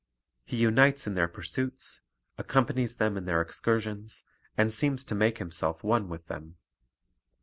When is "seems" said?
4.71-5.05